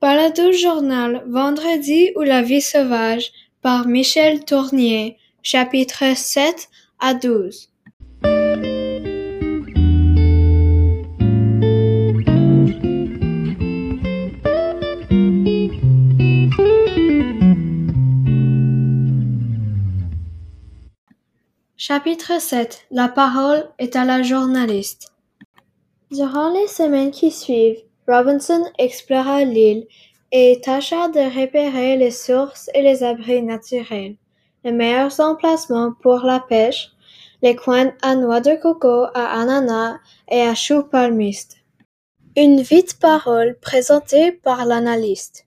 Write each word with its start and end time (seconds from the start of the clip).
Balado 0.00 0.52
journal 0.52 1.24
Vendredi 1.26 2.12
ou 2.14 2.22
la 2.22 2.40
vie 2.40 2.60
sauvage 2.60 3.32
par 3.62 3.88
Michel 3.88 4.44
Tournier 4.44 5.16
Chapitres 5.42 6.16
sept 6.16 6.68
à 7.00 7.14
douze. 7.14 7.68
Chapitre 21.76 22.40
7 22.40 22.86
La 22.92 23.08
parole 23.08 23.68
est 23.80 23.96
à 23.96 24.04
la 24.04 24.22
journaliste. 24.22 25.12
Durant 26.12 26.52
les 26.52 26.68
semaines 26.68 27.10
qui 27.10 27.32
suivent, 27.32 27.82
Robinson 28.08 28.64
explora 28.78 29.44
l'île 29.44 29.86
et 30.32 30.60
tâcha 30.62 31.08
de 31.08 31.20
repérer 31.40 31.98
les 31.98 32.10
sources 32.10 32.70
et 32.72 32.80
les 32.80 33.02
abris 33.02 33.42
naturels, 33.42 34.16
les 34.64 34.72
meilleurs 34.72 35.20
emplacements 35.20 35.92
pour 36.00 36.20
la 36.20 36.40
pêche, 36.40 36.90
les 37.42 37.54
coins 37.54 37.92
à 38.00 38.14
noix 38.14 38.40
de 38.40 38.54
coco, 38.54 39.04
à 39.14 39.40
ananas 39.40 39.98
et 40.30 40.40
à 40.40 40.54
choux 40.54 40.84
palmistes. 40.84 41.58
Une 42.34 42.62
vite 42.62 42.98
parole 42.98 43.58
présentée 43.60 44.32
par 44.32 44.64
l'analyste. 44.64 45.44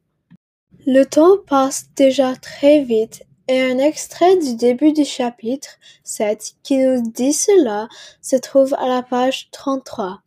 Le 0.86 1.04
temps 1.04 1.38
passe 1.48 1.86
déjà 1.96 2.36
très 2.36 2.84
vite 2.84 3.24
et 3.48 3.60
un 3.60 3.80
extrait 3.80 4.38
du 4.38 4.56
début 4.56 4.94
du 4.94 5.04
chapitre 5.04 5.80
7 6.04 6.54
qui 6.62 6.78
nous 6.78 7.02
dit 7.12 7.34
cela 7.34 7.88
se 8.22 8.36
trouve 8.36 8.76
à 8.76 8.88
la 8.88 9.02
page 9.02 9.50
33. 9.52 10.22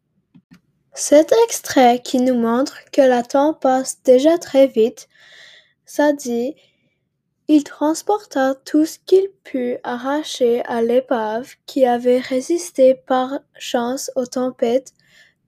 Cet 0.95 1.33
extrait 1.45 2.01
qui 2.01 2.21
nous 2.21 2.37
montre 2.37 2.79
que 2.93 3.03
le 3.03 3.23
temps 3.27 3.53
passe 3.53 4.01
déjà 4.05 4.39
très 4.39 4.69
vite, 4.69 5.09
ça 5.85 6.13
dit 6.13 6.55
il 7.49 7.65
transporta 7.65 8.55
tout 8.55 8.87
ce 8.87 8.99
qu'il 9.05 9.29
put 9.43 9.77
arracher 9.83 10.65
à 10.65 10.81
l'épave 10.81 11.55
qui 11.67 11.85
avait 11.85 12.21
résisté 12.21 12.95
par 12.95 13.41
chance 13.59 14.11
aux 14.17 14.25
tempêtes 14.25 14.93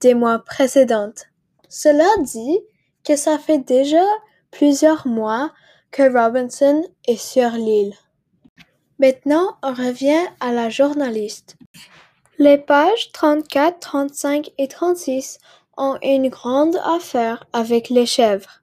des 0.01 0.13
mois 0.13 0.39
précédentes. 0.39 1.27
Cela 1.69 2.07
dit 2.21 2.59
que 3.03 3.15
ça 3.15 3.39
fait 3.39 3.57
déjà 3.57 4.03
plusieurs 4.51 5.07
mois 5.07 5.51
que 5.91 6.03
Robinson 6.03 6.83
est 7.07 7.17
sur 7.17 7.49
l'île. 7.51 7.95
Maintenant, 8.99 9.57
on 9.63 9.73
revient 9.73 10.25
à 10.39 10.51
la 10.51 10.69
journaliste. 10.69 11.55
Les 12.39 12.59
pages 12.59 13.11
34, 13.13 13.79
35 13.79 14.51
et 14.59 14.67
36 14.67 15.39
ont 15.75 15.97
une 16.03 16.29
grande 16.29 16.75
affaire 16.83 17.47
avec 17.51 17.89
les 17.89 18.05
chèvres. 18.05 18.61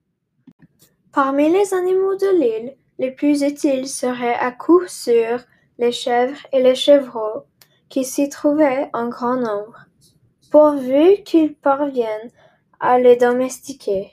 Parmi 1.13 1.51
les 1.51 1.75
animaux 1.75 2.15
de 2.15 2.39
l'île, 2.39 2.77
les 3.01 3.11
plus 3.11 3.43
utiles 3.43 3.89
seraient 3.89 4.37
à 4.37 4.53
coup 4.53 4.87
sûr 4.87 5.41
les 5.79 5.91
chèvres 5.91 6.39
et 6.53 6.63
les 6.63 6.77
chevreaux, 6.77 7.47
qui 7.89 8.05
s'y 8.05 8.29
trouvaient 8.29 8.91
en 8.93 9.09
grand 9.09 9.39
nombre, 9.39 9.87
pourvu 10.53 11.25
qu'ils 11.25 11.57
parviennent 11.57 12.31
à 12.79 13.01
les 13.01 13.17
domestiquer. 13.17 14.13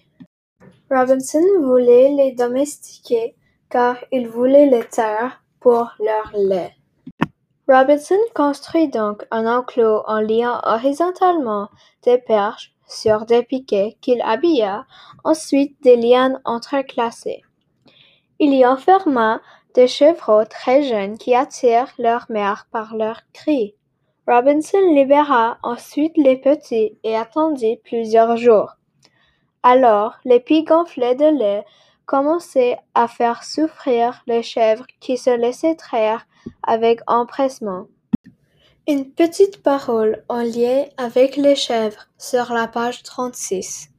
Robinson 0.90 1.46
voulait 1.60 2.10
les 2.10 2.32
domestiquer 2.32 3.36
car 3.70 3.98
il 4.12 4.28
voulait 4.28 4.72
les 4.72 4.86
taire 4.86 5.44
pour 5.60 5.92
leur 6.00 6.32
lait. 6.34 6.74
Robinson 7.72 8.20
construit 8.36 8.90
donc 8.90 9.26
un 9.32 9.46
enclos 9.46 10.04
en 10.06 10.20
liant 10.20 10.60
horizontalement 10.64 11.70
des 12.04 12.18
perches 12.18 12.74
sur 12.86 13.26
des 13.26 13.44
piquets 13.44 13.96
qu'il 14.02 14.22
habilla 14.24 14.86
ensuite 15.24 15.82
des 15.82 15.96
lianes 15.96 16.42
entrelacées. 16.44 17.44
Il 18.40 18.54
y 18.54 18.66
enferma 18.66 19.40
des 19.74 19.88
chevreaux 19.88 20.44
très 20.44 20.84
jeunes 20.84 21.18
qui 21.18 21.34
attirent 21.34 21.94
leur 21.98 22.26
mère 22.28 22.68
par 22.74 22.94
leurs 22.94 23.22
cris. 23.32 23.74
Robinson 24.28 24.94
libéra 24.94 25.58
ensuite 25.64 26.18
les 26.18 26.36
petits 26.36 27.00
et 27.06 27.16
attendit 27.16 27.80
plusieurs 27.86 28.36
jours. 28.36 28.74
Alors 29.64 30.16
les 30.26 30.42
pies 30.42 30.66
gonflées 30.66 31.16
de 31.16 31.40
lait 31.40 31.64
commençaient 32.06 32.80
à 32.96 33.08
faire 33.08 33.46
souffrir 33.46 34.24
les 34.28 34.44
chèvres 34.44 34.88
qui 35.00 35.16
se 35.16 35.30
laissaient 35.30 35.76
traire 35.76 36.28
avec 36.64 37.00
empressement. 37.08 37.88
Une 38.88 39.12
petite 39.12 39.62
parole 39.62 40.24
en 40.28 40.42
lien 40.42 40.86
avec 40.98 41.38
les 41.38 41.56
chèvres 41.56 42.08
sur 42.18 42.52
la 42.52 42.68
page 42.68 43.04
36. 43.04 43.90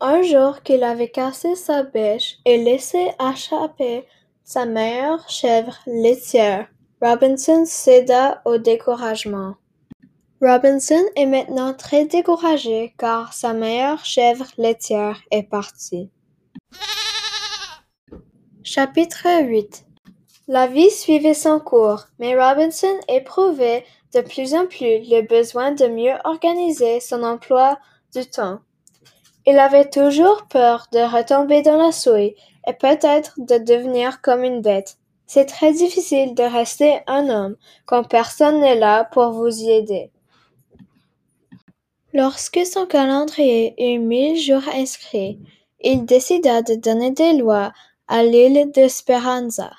Un 0.00 0.22
jour 0.22 0.62
qu'il 0.62 0.82
avait 0.82 1.10
cassé 1.10 1.54
sa 1.54 1.82
bêche 1.82 2.38
et 2.44 2.58
laissé 2.58 3.10
échapper 3.20 4.04
sa 4.42 4.66
meilleure 4.66 5.28
chèvre 5.30 5.78
laitière, 5.86 6.68
Robinson 7.00 7.64
céda 7.64 8.42
au 8.44 8.58
découragement. 8.58 9.54
Robinson 10.42 11.02
est 11.16 11.26
maintenant 11.26 11.72
très 11.72 12.04
découragé 12.04 12.94
car 12.98 13.32
sa 13.32 13.54
meilleure 13.54 14.04
chèvre 14.04 14.46
laitière 14.58 15.22
est 15.30 15.44
partie. 15.44 16.10
Chapitre 18.62 19.26
8 19.42 19.83
La 20.46 20.66
vie 20.66 20.90
suivait 20.90 21.32
son 21.32 21.58
cours, 21.58 22.04
mais 22.18 22.34
Robinson 22.38 22.94
éprouvait 23.08 23.84
de 24.14 24.20
plus 24.20 24.54
en 24.54 24.66
plus 24.66 25.00
le 25.08 25.22
besoin 25.22 25.72
de 25.72 25.86
mieux 25.86 26.14
organiser 26.24 27.00
son 27.00 27.22
emploi 27.22 27.78
du 28.14 28.26
temps. 28.26 28.58
Il 29.46 29.58
avait 29.58 29.88
toujours 29.88 30.44
peur 30.48 30.86
de 30.92 30.98
retomber 30.98 31.62
dans 31.62 31.78
la 31.78 31.92
souille 31.92 32.34
et 32.66 32.74
peut-être 32.74 33.34
de 33.38 33.56
devenir 33.56 34.20
comme 34.20 34.44
une 34.44 34.60
bête. 34.60 34.98
C'est 35.26 35.46
très 35.46 35.72
difficile 35.72 36.34
de 36.34 36.42
rester 36.42 37.00
un 37.06 37.30
homme 37.30 37.56
quand 37.86 38.04
personne 38.04 38.60
n'est 38.60 38.78
là 38.78 39.04
pour 39.04 39.30
vous 39.30 39.62
y 39.62 39.70
aider. 39.70 40.10
Lorsque 42.12 42.66
son 42.66 42.84
calendrier 42.84 43.74
eut 43.78 43.98
mille 43.98 44.38
jours 44.38 44.68
inscrits, 44.74 45.38
il 45.80 46.04
décida 46.04 46.60
de 46.60 46.74
donner 46.74 47.12
des 47.12 47.32
lois 47.32 47.72
à 48.08 48.22
l'île 48.22 48.70
d'Esperanza. 48.72 49.70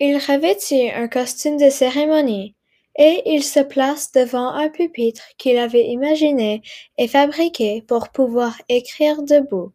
Il 0.00 0.16
revêtit 0.16 0.90
un 0.90 1.08
costume 1.08 1.56
de 1.56 1.70
cérémonie, 1.70 2.54
et 2.98 3.22
il 3.26 3.42
se 3.42 3.60
place 3.60 4.12
devant 4.12 4.48
un 4.48 4.68
pupitre 4.68 5.22
qu'il 5.38 5.56
avait 5.56 5.86
imaginé 5.86 6.62
et 6.98 7.08
fabriqué 7.08 7.82
pour 7.82 8.10
pouvoir 8.10 8.60
écrire 8.68 9.22
debout. 9.22 9.72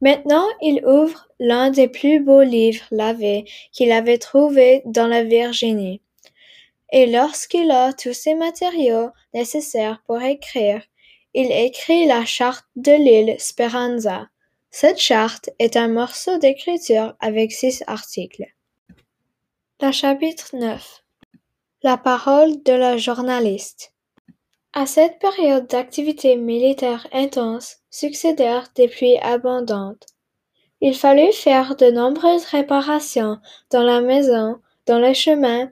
Maintenant 0.00 0.46
il 0.60 0.84
ouvre 0.86 1.28
l'un 1.40 1.70
des 1.70 1.88
plus 1.88 2.20
beaux 2.20 2.42
livres 2.42 2.84
lavés 2.90 3.44
qu'il 3.72 3.92
avait 3.92 4.18
trouvé 4.18 4.82
dans 4.84 5.06
la 5.06 5.24
Virginie. 5.24 6.02
Et 6.92 7.06
lorsqu'il 7.06 7.70
a 7.70 7.92
tous 7.92 8.12
ces 8.12 8.34
matériaux 8.34 9.10
nécessaires 9.32 10.02
pour 10.06 10.20
écrire, 10.20 10.82
il 11.32 11.50
écrit 11.50 12.06
la 12.06 12.24
charte 12.24 12.66
de 12.76 12.92
l'île 12.92 13.36
Speranza. 13.38 14.28
Cette 14.70 14.98
charte 14.98 15.50
est 15.58 15.76
un 15.76 15.88
morceau 15.88 16.38
d'écriture 16.38 17.14
avec 17.20 17.52
six 17.52 17.82
articles. 17.86 18.53
Chapitre 19.92 20.56
9 20.56 21.02
La 21.82 21.96
parole 21.96 22.62
de 22.62 22.72
la 22.72 22.96
journaliste 22.96 23.92
À 24.72 24.86
cette 24.86 25.18
période 25.18 25.66
d'activité 25.66 26.36
militaire 26.36 27.06
intense 27.12 27.78
succédèrent 27.90 28.68
des 28.74 28.88
pluies 28.88 29.18
abondantes. 29.18 30.06
Il 30.80 30.94
fallut 30.94 31.32
faire 31.32 31.76
de 31.76 31.90
nombreuses 31.90 32.46
réparations 32.46 33.38
dans 33.70 33.82
la 33.82 34.00
maison, 34.00 34.60
dans 34.86 34.98
les 34.98 35.14
chemins 35.14 35.70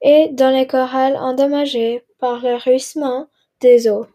et 0.00 0.28
dans 0.32 0.50
les 0.50 0.66
corrals 0.66 1.16
endommagés 1.16 2.04
par 2.18 2.40
le 2.40 2.56
ruissellement 2.56 3.28
des 3.60 3.88
eaux. 3.88 4.06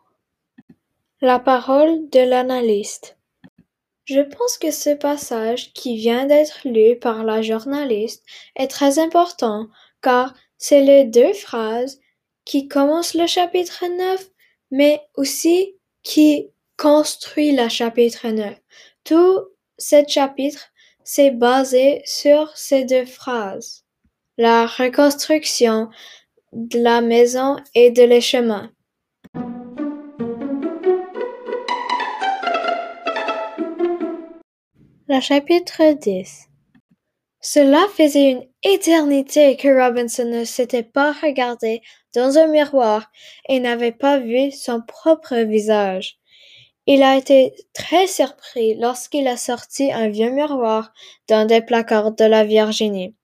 La 1.21 1.39
parole 1.39 2.09
de 2.09 2.19
l'analyste. 2.19 3.16
Je 4.07 4.22
pense 4.22 4.57
que 4.57 4.72
ce 4.72 4.91
passage 4.91 5.73
qui 5.73 5.97
vient 5.97 6.26
d'être 6.26 6.61
lu 6.64 6.97
par 6.97 7.26
la 7.26 7.41
journaliste 7.41 8.23
est 8.55 8.70
très 8.70 8.99
important 8.99 9.67
car 10.02 10.34
c'est 10.58 10.81
les 10.81 11.03
deux 11.03 11.34
phrases 11.34 11.99
qui 12.46 12.70
commencent 12.70 13.16
le 13.16 13.28
chapitre 13.28 13.84
9 13.85 14.29
mais 14.72 15.02
aussi 15.16 15.76
qui 16.03 16.47
construit 16.78 17.52
le 17.52 17.67
chapitre 17.67 18.29
9. 18.29 18.55
Tout 19.03 19.49
ce 19.78 19.97
chapitre 20.08 20.70
s'est 21.03 21.31
basé 21.31 22.02
sur 22.05 22.55
ces 22.55 22.85
deux 22.85 23.05
phrases 23.05 23.84
la 24.37 24.67
reconstruction 24.67 25.90
de 26.53 26.79
la 26.79 27.02
maison 27.02 27.58
et 27.76 27.91
de 27.91 28.03
les 28.03 28.22
chemins. 28.22 28.72
Chapitre 35.09 35.93
10 35.93 36.49
Cela 37.39 37.87
faisait 37.95 38.31
une 38.31 38.45
éternité 38.61 39.55
que 39.55 39.69
Robinson 39.69 40.25
ne 40.25 40.43
s'était 40.43 40.83
pas 40.83 41.13
regardé 41.13 41.81
dans 42.13 42.37
un 42.37 42.47
miroir 42.47 43.09
et 43.47 43.61
n'avait 43.61 43.93
pas 43.93 44.19
vu 44.19 44.51
son 44.51 44.81
propre 44.81 45.37
visage. 45.37 46.17
Il 46.87 47.03
a 47.03 47.15
été 47.15 47.53
très 47.73 48.05
surpris 48.05 48.75
lorsqu'il 48.75 49.29
a 49.29 49.37
sorti 49.37 49.93
un 49.93 50.09
vieux 50.09 50.29
miroir 50.29 50.91
d'un 51.29 51.45
des 51.45 51.61
placards 51.61 52.11
de 52.11 52.25
la 52.25 52.43
Virginie. 52.43 53.15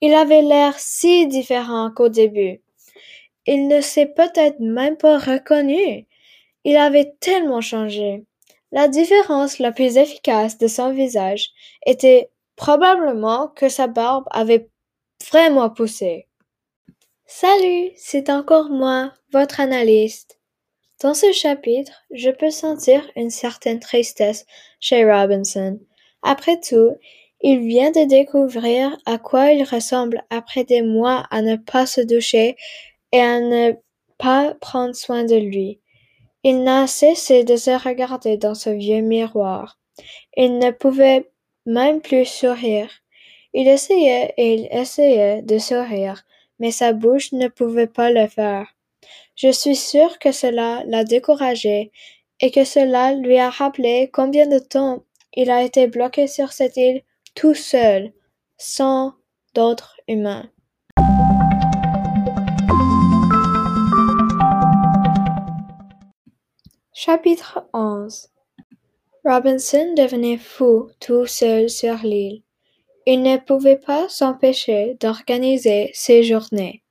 Il 0.00 0.14
avait 0.14 0.42
l'air 0.42 0.78
si 0.78 1.26
différent 1.26 1.90
qu'au 1.90 2.08
début. 2.08 2.62
Il 3.44 3.66
ne 3.66 3.80
s'est 3.80 4.06
peut-être 4.06 4.60
même 4.60 4.96
pas 4.96 5.18
reconnu. 5.18 6.06
Il 6.62 6.76
avait 6.76 7.12
tellement 7.18 7.60
changé. 7.60 8.27
La 8.70 8.88
différence 8.88 9.58
la 9.58 9.72
plus 9.72 9.96
efficace 9.96 10.58
de 10.58 10.66
son 10.66 10.92
visage 10.92 11.50
était 11.86 12.30
probablement 12.56 13.48
que 13.48 13.68
sa 13.68 13.86
barbe 13.86 14.26
avait 14.30 14.68
vraiment 15.30 15.70
poussé. 15.70 16.26
Salut, 17.26 17.90
c'est 17.96 18.30
encore 18.30 18.68
moi, 18.68 19.12
votre 19.32 19.60
analyste. 19.60 20.38
Dans 21.00 21.14
ce 21.14 21.32
chapitre, 21.32 21.92
je 22.10 22.30
peux 22.30 22.50
sentir 22.50 23.08
une 23.16 23.30
certaine 23.30 23.80
tristesse 23.80 24.44
chez 24.80 25.04
Robinson. 25.04 25.78
Après 26.22 26.60
tout, 26.60 26.96
il 27.40 27.60
vient 27.60 27.92
de 27.92 28.06
découvrir 28.08 28.96
à 29.06 29.18
quoi 29.18 29.52
il 29.52 29.62
ressemble 29.62 30.24
après 30.28 30.64
des 30.64 30.82
mois 30.82 31.24
à 31.30 31.40
ne 31.40 31.56
pas 31.56 31.86
se 31.86 32.00
doucher 32.00 32.56
et 33.12 33.20
à 33.20 33.40
ne 33.40 33.72
pas 34.18 34.54
prendre 34.60 34.94
soin 34.94 35.24
de 35.24 35.36
lui. 35.36 35.80
Il 36.44 36.62
n'a 36.62 36.86
cessé 36.86 37.44
de 37.44 37.56
se 37.56 37.70
regarder 37.70 38.36
dans 38.36 38.54
ce 38.54 38.70
vieux 38.70 39.00
miroir. 39.00 39.78
Il 40.36 40.58
ne 40.58 40.70
pouvait 40.70 41.30
même 41.66 42.00
plus 42.00 42.24
sourire. 42.24 42.90
Il 43.54 43.66
essayait 43.66 44.34
et 44.36 44.54
il 44.54 44.68
essayait 44.70 45.42
de 45.42 45.58
sourire, 45.58 46.24
mais 46.58 46.70
sa 46.70 46.92
bouche 46.92 47.32
ne 47.32 47.48
pouvait 47.48 47.86
pas 47.86 48.10
le 48.10 48.26
faire. 48.28 48.74
Je 49.34 49.50
suis 49.50 49.76
sûre 49.76 50.18
que 50.18 50.32
cela 50.32 50.82
l'a 50.86 51.04
découragé 51.04 51.90
et 52.40 52.50
que 52.50 52.64
cela 52.64 53.14
lui 53.14 53.38
a 53.38 53.50
rappelé 53.50 54.10
combien 54.12 54.46
de 54.46 54.58
temps 54.58 55.04
il 55.34 55.50
a 55.50 55.62
été 55.62 55.86
bloqué 55.86 56.26
sur 56.26 56.52
cette 56.52 56.76
île 56.76 57.02
tout 57.34 57.54
seul, 57.54 58.12
sans 58.56 59.14
d'autres 59.54 59.96
humains. 60.08 60.50
Chapitre 67.00 67.64
11 67.74 68.26
Robinson 69.24 69.94
devenait 69.96 70.36
fou 70.36 70.88
tout 70.98 71.26
seul 71.26 71.70
sur 71.70 71.94
l'île. 71.98 72.42
Il 73.06 73.22
ne 73.22 73.36
pouvait 73.36 73.76
pas 73.76 74.08
s'empêcher 74.08 74.96
d'organiser 75.00 75.92
ses 75.94 76.24
journées. 76.24 76.82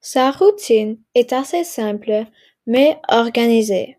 Sa 0.00 0.30
routine 0.30 0.96
est 1.14 1.34
assez 1.34 1.64
simple, 1.64 2.24
mais 2.66 2.98
organisée. 3.08 3.98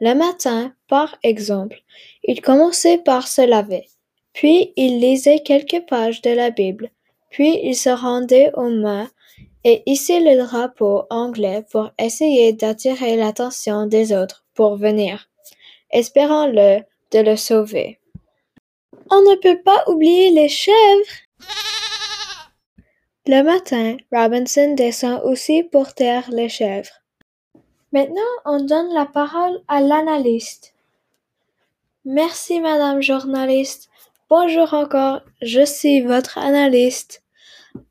Le 0.00 0.14
matin, 0.14 0.72
par 0.88 1.18
exemple, 1.22 1.82
il 2.24 2.40
commençait 2.40 2.96
par 2.96 3.28
se 3.28 3.42
laver, 3.42 3.90
puis 4.32 4.72
il 4.76 5.00
lisait 5.00 5.40
quelques 5.40 5.86
pages 5.86 6.22
de 6.22 6.30
la 6.30 6.48
Bible, 6.48 6.90
puis 7.28 7.60
il 7.62 7.76
se 7.76 7.90
rendait 7.90 8.52
au 8.54 8.70
mât 8.70 9.08
et 9.68 9.82
hissait 9.84 10.20
le 10.20 10.42
drapeau 10.42 11.02
anglais 11.10 11.62
pour 11.70 11.90
essayer 11.98 12.54
d'attirer 12.54 13.16
l'attention 13.16 13.84
des 13.84 14.14
autres 14.14 14.46
pour 14.54 14.76
venir, 14.76 15.28
espérant-le 15.90 16.80
de 17.10 17.18
le 17.18 17.36
sauver. 17.36 18.00
On 19.10 19.20
ne 19.20 19.36
peut 19.36 19.60
pas 19.62 19.84
oublier 19.86 20.30
les 20.30 20.48
chèvres. 20.48 21.12
Le 23.26 23.42
matin, 23.42 23.98
Robinson 24.10 24.72
descend 24.74 25.20
aussi 25.24 25.64
pour 25.64 25.92
taire 25.92 26.30
les 26.30 26.48
chèvres. 26.48 27.02
Maintenant, 27.92 28.32
on 28.46 28.64
donne 28.64 28.94
la 28.94 29.04
parole 29.04 29.60
à 29.68 29.82
l'analyste. 29.82 30.72
Merci, 32.06 32.58
madame 32.60 33.02
journaliste. 33.02 33.90
Bonjour 34.30 34.72
encore, 34.72 35.20
je 35.42 35.62
suis 35.66 36.00
votre 36.00 36.38
analyste. 36.38 37.22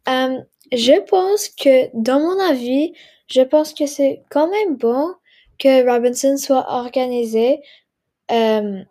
Euh, 0.09 0.39
je 0.71 0.99
pense 1.01 1.49
que, 1.49 1.89
dans 1.93 2.19
mon 2.19 2.39
avis, 2.39 2.93
je 3.27 3.41
pense 3.41 3.73
que 3.73 3.85
c'est 3.85 4.23
quand 4.29 4.49
même 4.49 4.75
bon 4.75 5.13
que 5.59 5.89
Robinson 5.89 6.37
soit 6.37 6.65
organisé 6.69 7.59
euh, 8.31 8.83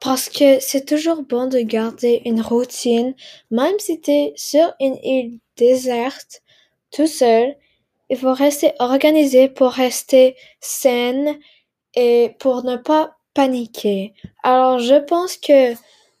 parce 0.00 0.28
que 0.28 0.60
c'est 0.60 0.84
toujours 0.84 1.22
bon 1.22 1.46
de 1.46 1.60
garder 1.60 2.22
une 2.24 2.40
routine, 2.40 3.14
même 3.50 3.78
si 3.78 4.00
tu 4.00 4.10
es 4.10 4.32
sur 4.36 4.72
une 4.80 4.98
île 5.02 5.38
déserte, 5.56 6.42
tout 6.92 7.06
seul. 7.06 7.56
Il 8.08 8.16
faut 8.16 8.32
rester 8.32 8.72
organisé 8.78 9.48
pour 9.48 9.70
rester 9.70 10.36
saine 10.60 11.38
et 11.94 12.36
pour 12.38 12.62
ne 12.62 12.76
pas 12.76 13.16
paniquer. 13.34 14.14
Alors 14.44 14.78
je 14.78 14.94
pense 14.94 15.36
que 15.36 15.74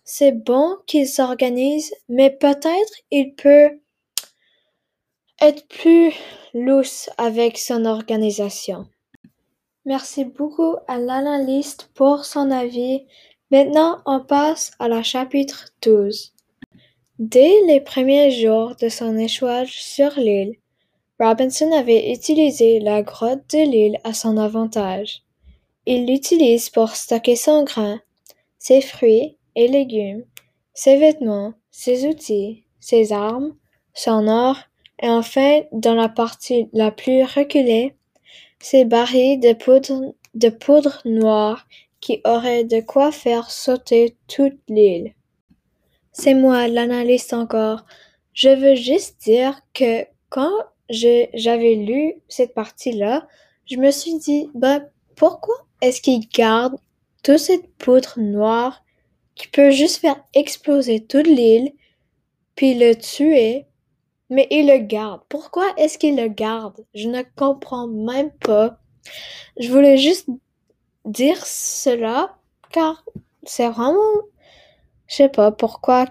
c'est 0.04 0.32
bon 0.32 0.76
qu'il 0.86 1.08
s'organise, 1.08 1.94
mais 2.08 2.30
peut-être 2.30 2.94
il 3.10 3.34
peut 3.34 3.70
être 5.40 5.66
plus 5.68 6.14
loose 6.54 7.10
avec 7.18 7.58
son 7.58 7.84
organisation. 7.84 8.86
Merci 9.84 10.24
beaucoup 10.24 10.76
à 10.88 10.98
l'analyste 10.98 11.90
pour 11.94 12.24
son 12.24 12.50
avis. 12.50 13.06
Maintenant, 13.50 13.98
on 14.06 14.20
passe 14.20 14.72
à 14.78 14.88
la 14.88 15.02
chapitre 15.02 15.68
12. 15.82 16.32
Dès 17.18 17.60
les 17.66 17.80
premiers 17.80 18.30
jours 18.30 18.74
de 18.80 18.88
son 18.88 19.16
échouage 19.16 19.80
sur 19.80 20.18
l'île, 20.18 20.56
Robinson 21.20 21.70
avait 21.72 22.12
utilisé 22.12 22.80
la 22.80 23.02
grotte 23.02 23.48
de 23.52 23.70
l'île 23.70 23.98
à 24.04 24.12
son 24.12 24.36
avantage. 24.36 25.22
Il 25.86 26.06
l'utilise 26.06 26.68
pour 26.68 26.90
stocker 26.90 27.36
son 27.36 27.64
grain, 27.64 28.00
ses 28.58 28.80
fruits 28.80 29.38
et 29.54 29.68
légumes, 29.68 30.24
ses 30.74 30.98
vêtements, 30.98 31.54
ses 31.70 32.06
outils, 32.06 32.64
ses 32.80 33.12
armes, 33.12 33.54
son 33.94 34.28
or 34.28 34.56
et 35.00 35.08
enfin, 35.08 35.62
dans 35.72 35.94
la 35.94 36.08
partie 36.08 36.68
la 36.72 36.90
plus 36.90 37.22
reculée, 37.24 37.94
ses 38.58 38.84
barils 38.84 39.38
de 39.40 39.52
poudre, 39.52 40.14
de 40.34 40.48
poudre 40.48 41.00
noire 41.04 41.66
qui 42.00 42.20
auraient 42.24 42.64
de 42.64 42.80
quoi 42.80 43.12
faire 43.12 43.50
sauter 43.50 44.16
toute 44.28 44.58
l'île. 44.68 45.14
C'est 46.12 46.34
moi 46.34 46.68
l'analyste 46.68 47.34
encore. 47.34 47.84
Je 48.32 48.48
veux 48.48 48.74
juste 48.74 49.20
dire 49.22 49.60
que 49.74 50.06
quand 50.30 50.52
j'avais 50.88 51.74
lu 51.74 52.14
cette 52.28 52.54
partie-là, 52.54 53.26
je 53.66 53.76
me 53.76 53.90
suis 53.90 54.18
dit, 54.18 54.48
bah, 54.54 54.80
pourquoi 55.16 55.56
est-ce 55.82 56.00
qu'il 56.00 56.26
garde 56.28 56.76
toute 57.22 57.38
cette 57.38 57.68
poudre 57.76 58.14
noire 58.18 58.82
qui 59.34 59.48
peut 59.48 59.70
juste 59.70 59.98
faire 59.98 60.22
exploser 60.34 61.04
toute 61.04 61.26
l'île, 61.26 61.72
puis 62.54 62.74
le 62.74 62.94
tuer, 62.94 63.66
mais 64.30 64.46
il 64.50 64.66
le 64.66 64.78
garde. 64.78 65.22
Pourquoi 65.28 65.72
est-ce 65.76 65.98
qu'il 65.98 66.16
le 66.16 66.28
garde? 66.28 66.84
Je 66.94 67.08
ne 67.08 67.22
comprends 67.36 67.86
même 67.86 68.30
pas. 68.32 68.78
Je 69.58 69.70
voulais 69.70 69.96
juste 69.96 70.28
dire 71.04 71.44
cela 71.46 72.36
car 72.72 73.04
c'est 73.44 73.68
vraiment 73.68 74.22
je 75.06 75.16
sais 75.16 75.28
pas 75.28 75.52
pourquoi 75.52 76.06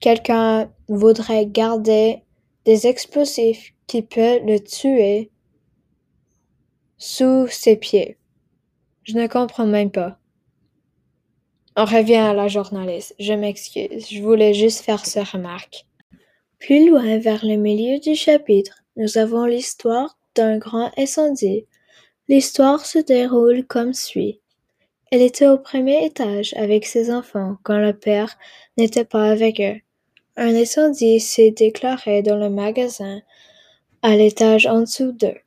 quelqu'un 0.00 0.70
voudrait 0.88 1.46
garder 1.46 2.22
des 2.64 2.86
explosifs 2.86 3.74
qui 3.86 4.02
peuvent 4.02 4.44
le 4.44 4.60
tuer 4.60 5.30
sous 6.98 7.46
ses 7.48 7.76
pieds. 7.76 8.18
Je 9.02 9.16
ne 9.16 9.26
comprends 9.26 9.66
même 9.66 9.90
pas. 9.90 10.18
On 11.76 11.84
revient 11.84 12.16
à 12.16 12.34
la 12.34 12.48
journaliste. 12.48 13.14
Je 13.18 13.32
m'excuse. 13.32 14.08
Je 14.10 14.22
voulais 14.22 14.52
juste 14.52 14.84
faire 14.84 15.06
ce 15.06 15.20
remarque. 15.20 15.86
Plus 16.58 16.88
loin 16.90 17.18
vers 17.18 17.44
le 17.44 17.56
milieu 17.56 18.00
du 18.00 18.16
chapitre, 18.16 18.82
nous 18.96 19.16
avons 19.16 19.44
l'histoire 19.44 20.18
d'un 20.34 20.58
grand 20.58 20.90
incendie. 20.98 21.66
L'histoire 22.28 22.84
se 22.84 22.98
déroule 22.98 23.64
comme 23.64 23.94
suit. 23.94 24.40
Elle 25.10 25.22
était 25.22 25.46
au 25.46 25.56
premier 25.56 26.04
étage 26.04 26.54
avec 26.54 26.84
ses 26.84 27.12
enfants 27.12 27.56
quand 27.62 27.78
le 27.78 27.92
père 27.92 28.36
n'était 28.76 29.04
pas 29.04 29.30
avec 29.30 29.60
eux. 29.60 29.80
Un 30.36 30.54
incendie 30.54 31.20
s'est 31.20 31.52
déclaré 31.52 32.22
dans 32.22 32.36
le 32.36 32.50
magasin 32.50 33.20
à 34.02 34.16
l'étage 34.16 34.66
en 34.66 34.80
dessous 34.80 35.12
d'eux. 35.12 35.38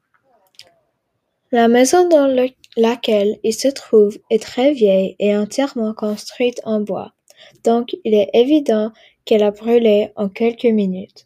La 1.52 1.68
maison 1.68 2.08
dans 2.08 2.34
laquelle 2.78 3.38
il 3.44 3.54
se 3.54 3.68
trouve 3.68 4.18
est 4.30 4.42
très 4.42 4.72
vieille 4.72 5.18
et 5.20 5.36
entièrement 5.36 5.94
construite 5.94 6.62
en 6.64 6.80
bois, 6.80 7.12
donc 7.66 7.96
il 8.06 8.14
est 8.14 8.30
évident 8.34 8.92
qu'elle 9.32 9.44
a 9.44 9.52
brûlé 9.52 10.12
en 10.18 10.28
quelques 10.28 10.66
minutes. 10.66 11.26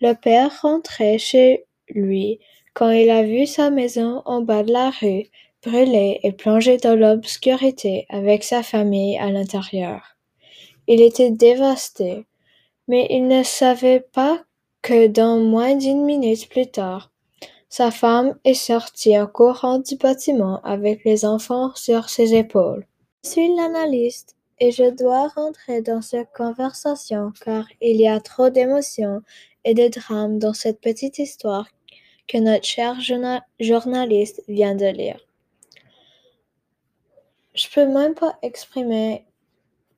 Le 0.00 0.14
père 0.14 0.62
rentrait 0.62 1.18
chez 1.18 1.66
lui 1.90 2.40
quand 2.72 2.88
il 2.88 3.10
a 3.10 3.22
vu 3.22 3.44
sa 3.44 3.68
maison 3.68 4.22
en 4.24 4.40
bas 4.40 4.62
de 4.62 4.72
la 4.72 4.88
rue 4.88 5.26
brûlé 5.62 6.20
et 6.22 6.32
plongé 6.32 6.78
dans 6.78 6.98
l'obscurité 6.98 8.06
avec 8.08 8.44
sa 8.44 8.62
famille 8.62 9.18
à 9.18 9.30
l'intérieur. 9.30 10.16
Il 10.86 11.02
était 11.02 11.30
dévasté, 11.30 12.24
mais 12.88 13.06
il 13.10 13.28
ne 13.28 13.42
savait 13.42 14.00
pas 14.00 14.40
que 14.80 15.06
dans 15.06 15.36
moins 15.36 15.74
d'une 15.74 16.06
minute 16.06 16.48
plus 16.48 16.68
tard, 16.68 17.10
Sa 17.68 17.90
femme 17.90 18.38
est 18.44 18.54
sortie 18.54 19.18
en 19.18 19.26
courant 19.26 19.80
du 19.80 19.96
bâtiment 19.96 20.62
avec 20.62 21.04
les 21.04 21.26
enfants 21.26 21.72
sur 21.74 22.08
ses 22.08 22.34
épaules. 22.34 22.86
Je 23.22 23.54
l'analyste 23.56 24.34
et 24.62 24.70
je 24.70 24.88
dois 24.90 25.26
rentrer 25.26 25.82
dans 25.82 26.02
cette 26.02 26.30
conversation 26.32 27.32
car 27.44 27.66
il 27.80 27.96
y 27.96 28.06
a 28.06 28.20
trop 28.20 28.48
d'émotions 28.48 29.20
et 29.64 29.74
de 29.74 29.88
drames 29.88 30.38
dans 30.38 30.52
cette 30.52 30.80
petite 30.80 31.18
histoire 31.18 31.66
que 32.28 32.38
notre 32.38 32.64
cher 32.64 32.96
journaliste 33.58 34.44
vient 34.46 34.76
de 34.76 34.86
lire. 34.86 35.18
Je 37.54 37.66
peux 37.74 37.88
même 37.88 38.14
pas 38.14 38.38
exprimer 38.42 39.26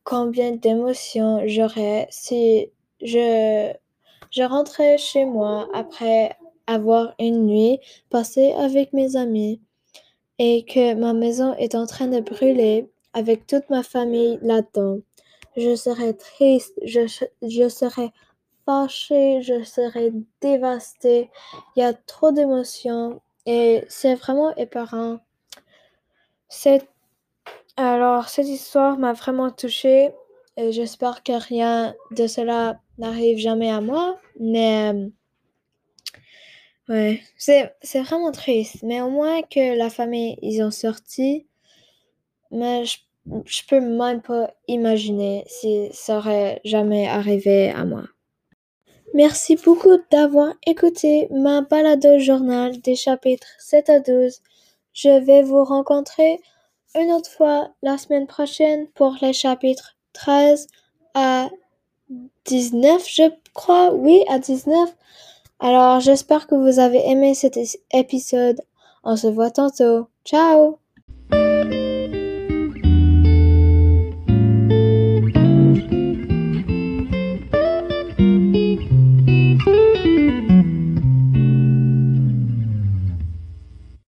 combien 0.03 0.53
d'émotions 0.53 1.43
j'aurais 1.45 2.07
si 2.09 2.71
je, 3.03 3.71
je 4.31 4.43
rentrais 4.45 4.97
chez 4.97 5.27
moi 5.27 5.69
après 5.75 6.39
avoir 6.67 7.15
une 7.19 7.45
nuit 7.45 7.81
passée 8.09 8.53
avec 8.53 8.95
mes 8.95 9.15
amis 9.15 9.61
et 10.39 10.65
que 10.65 10.95
ma 10.95 11.13
maison 11.13 11.53
est 11.57 11.75
en 11.75 11.85
train 11.85 12.09
de 12.09 12.21
brûler 12.21 12.89
avec 13.15 13.47
toute 13.47 13.71
ma 13.71 13.83
famille 13.83 14.39
là-dedans. 14.43 14.99
Je 15.57 15.77
serais 15.77 16.13
triste, 16.13 16.75
je, 16.85 17.07
je 17.43 17.69
serais 17.69 18.11
fâchée, 18.67 19.41
je 19.43 19.63
serais 19.63 20.13
dévastée. 20.41 21.31
Il 21.77 21.81
y 21.81 21.83
a 21.83 21.95
trop 21.95 22.33
d'émotions 22.33 23.21
et 23.47 23.85
c'est 23.89 24.15
vraiment 24.15 24.55
épeurant. 24.57 25.21
C'est 26.49 26.89
alors 27.77 28.29
cette 28.29 28.49
histoire 28.49 28.99
m'a 28.99 29.13
vraiment 29.13 29.51
touchée 29.51 30.13
et 30.57 30.73
j'espère 30.73 31.23
que 31.23 31.33
rien 31.33 31.95
de 32.13 32.27
cela 32.27 32.81
n'arrive 32.99 33.39
jamais 33.39 33.71
à 33.71 33.81
moi, 33.81 34.19
mais 34.39 34.93
ouais, 36.89 37.23
c'est 37.37 37.73
vraiment 37.95 38.31
triste, 38.31 38.83
mais 38.85 39.01
au 39.01 39.11
moins 39.11 39.43
que 39.43 39.77
la 39.77 39.91
famille 39.91 40.39
ils 40.43 40.63
ont 40.63 40.71
sorti, 40.71 41.47
mais 42.55 42.85
je, 42.85 43.63
peux 43.69 43.81
même 43.81 44.23
pas 44.23 44.51
imaginer 44.69 45.45
si 45.47 45.89
ça 45.93 46.19
aurait 46.19 46.61
jamais 46.65 47.07
arrivé 47.09 47.71
à 47.71 47.85
moi. 47.85 48.05
Merci 49.13 49.57
beaucoup 49.57 49.97
d'avoir 50.11 50.55
écouté 50.67 51.29
ma 51.31 51.61
balado 51.61 52.19
journal 52.19 52.81
des 52.81 52.97
chapitres 52.97 53.47
7 53.59 53.91
à 53.91 54.01
12. 54.01 54.41
Je 54.93 55.25
vais 55.25 55.43
vous 55.43 55.65
rencontrer 55.65 56.41
une 56.95 57.13
autre 57.13 57.31
fois 57.31 57.71
la 57.83 57.99
semaine 57.99 58.27
prochaine 58.27 58.89
pour 58.95 59.17
les 59.21 59.33
chapitres 59.33 59.97
13 60.15 60.67
à 61.15 61.49
19, 62.47 63.07
je 63.09 63.31
crois. 63.53 63.93
Oui, 63.93 64.23
à 64.29 64.39
19. 64.39 64.95
Alors, 65.61 66.01
j'espère 66.01 66.47
que 66.47 66.55
vous 66.55 66.79
avez 66.79 67.09
aimé 67.09 67.35
cet 67.35 67.59
épisode. 67.93 68.61
On 69.03 69.17
se 69.17 69.27
voit 69.27 69.51
tantôt. 69.51 70.09
Ciao 70.25 70.84